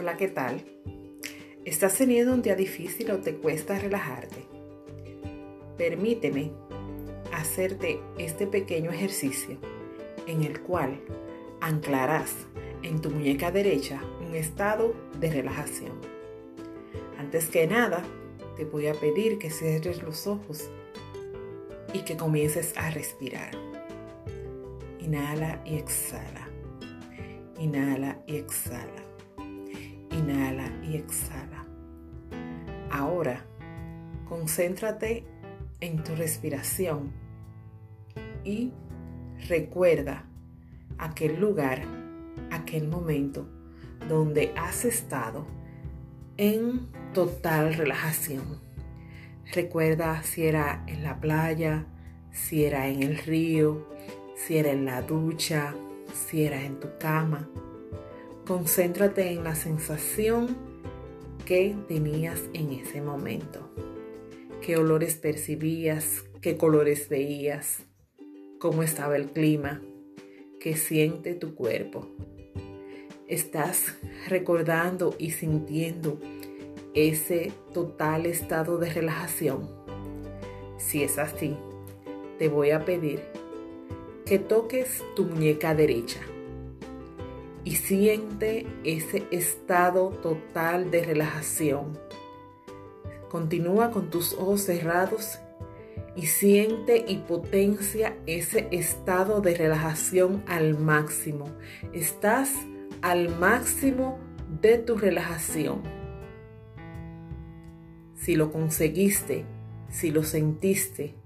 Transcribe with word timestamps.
Hola, 0.00 0.16
¿qué 0.16 0.28
tal? 0.28 0.64
¿Estás 1.66 1.98
teniendo 1.98 2.32
un 2.32 2.40
día 2.40 2.56
difícil 2.56 3.10
o 3.10 3.18
te 3.18 3.36
cuesta 3.36 3.78
relajarte? 3.78 4.46
Permíteme 5.76 6.52
hacerte 7.34 8.00
este 8.16 8.46
pequeño 8.46 8.90
ejercicio 8.90 9.58
en 10.26 10.42
el 10.42 10.62
cual 10.62 11.02
anclarás 11.60 12.34
en 12.82 13.02
tu 13.02 13.10
muñeca 13.10 13.50
derecha 13.50 14.00
un 14.26 14.34
estado 14.34 14.94
de 15.20 15.32
relajación. 15.32 16.00
Antes 17.18 17.48
que 17.48 17.66
nada, 17.66 18.02
te 18.56 18.64
voy 18.64 18.86
a 18.86 18.94
pedir 18.94 19.38
que 19.38 19.50
cierres 19.50 20.02
los 20.02 20.26
ojos 20.26 20.70
y 21.92 22.04
que 22.04 22.16
comiences 22.16 22.72
a 22.78 22.88
respirar. 22.88 23.50
Inhala 24.98 25.60
y 25.66 25.74
exhala. 25.74 26.48
Inhala 27.58 28.22
y 28.26 28.36
exhala. 28.36 29.09
Exhala. 30.96 31.66
Ahora, 32.90 33.44
concéntrate 34.28 35.24
en 35.80 36.02
tu 36.02 36.14
respiración 36.14 37.12
y 38.44 38.72
recuerda 39.48 40.24
aquel 40.98 41.40
lugar, 41.40 41.82
aquel 42.50 42.88
momento 42.88 43.48
donde 44.08 44.52
has 44.56 44.84
estado 44.84 45.46
en 46.36 46.88
total 47.12 47.74
relajación. 47.74 48.60
Recuerda 49.52 50.22
si 50.22 50.46
era 50.46 50.84
en 50.86 51.02
la 51.02 51.20
playa, 51.20 51.86
si 52.30 52.64
era 52.64 52.88
en 52.88 53.02
el 53.02 53.18
río, 53.18 53.86
si 54.36 54.58
era 54.58 54.70
en 54.70 54.84
la 54.84 55.02
ducha, 55.02 55.74
si 56.14 56.44
era 56.44 56.62
en 56.62 56.78
tu 56.80 56.88
cama. 56.98 57.48
Concéntrate 58.46 59.32
en 59.32 59.44
la 59.44 59.54
sensación 59.54 60.69
que 61.44 61.76
tenías 61.88 62.40
en 62.52 62.72
ese 62.72 63.00
momento. 63.00 63.70
¿Qué 64.62 64.76
olores 64.76 65.16
percibías? 65.16 66.24
¿Qué 66.40 66.56
colores 66.56 67.08
veías? 67.08 67.84
¿Cómo 68.58 68.82
estaba 68.82 69.16
el 69.16 69.26
clima? 69.30 69.80
¿Qué 70.60 70.76
siente 70.76 71.34
tu 71.34 71.54
cuerpo? 71.54 72.06
¿Estás 73.28 73.96
recordando 74.28 75.14
y 75.18 75.30
sintiendo 75.30 76.18
ese 76.94 77.52
total 77.72 78.26
estado 78.26 78.78
de 78.78 78.90
relajación? 78.90 79.68
Si 80.78 81.02
es 81.02 81.18
así, 81.18 81.56
te 82.38 82.48
voy 82.48 82.70
a 82.70 82.84
pedir 82.84 83.20
que 84.26 84.38
toques 84.38 85.02
tu 85.16 85.24
muñeca 85.24 85.74
derecha 85.74 86.20
siente 87.90 88.68
ese 88.84 89.26
estado 89.32 90.10
total 90.10 90.92
de 90.92 91.02
relajación. 91.02 91.98
Continúa 93.28 93.90
con 93.90 94.10
tus 94.10 94.32
ojos 94.34 94.60
cerrados 94.60 95.40
y 96.14 96.26
siente 96.26 97.04
y 97.08 97.16
potencia 97.16 98.16
ese 98.26 98.68
estado 98.70 99.40
de 99.40 99.56
relajación 99.56 100.44
al 100.46 100.78
máximo. 100.78 101.46
Estás 101.92 102.54
al 103.02 103.28
máximo 103.40 104.20
de 104.62 104.78
tu 104.78 104.96
relajación. 104.96 105.82
Si 108.14 108.36
lo 108.36 108.52
conseguiste, 108.52 109.46
si 109.88 110.12
lo 110.12 110.22
sentiste, 110.22 111.16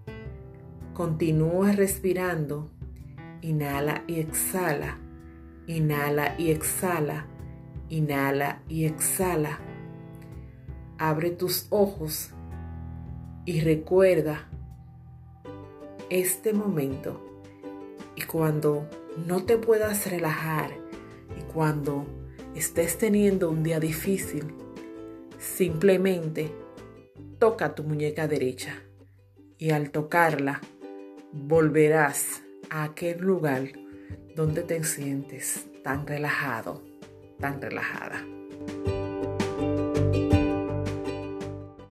continúa 0.94 1.72
respirando 1.72 2.70
Inhala 3.42 4.04
y 4.06 4.20
exhala. 4.20 5.03
Inhala 5.66 6.34
y 6.38 6.50
exhala. 6.50 7.26
Inhala 7.88 8.62
y 8.68 8.84
exhala. 8.84 9.58
Abre 10.98 11.30
tus 11.30 11.66
ojos 11.70 12.30
y 13.44 13.60
recuerda 13.60 14.48
este 16.10 16.52
momento. 16.52 17.20
Y 18.16 18.22
cuando 18.22 18.88
no 19.26 19.44
te 19.44 19.58
puedas 19.58 20.10
relajar 20.10 20.70
y 21.38 21.42
cuando 21.52 22.06
estés 22.54 22.98
teniendo 22.98 23.50
un 23.50 23.62
día 23.62 23.80
difícil, 23.80 24.54
simplemente 25.38 26.52
toca 27.38 27.74
tu 27.74 27.84
muñeca 27.84 28.28
derecha 28.28 28.82
y 29.58 29.70
al 29.70 29.90
tocarla 29.90 30.60
volverás 31.32 32.42
a 32.70 32.84
aquel 32.84 33.20
lugar 33.20 33.83
¿Dónde 34.34 34.62
te 34.64 34.82
sientes 34.82 35.64
tan 35.84 36.08
relajado, 36.08 36.82
tan 37.38 37.62
relajada? 37.62 38.24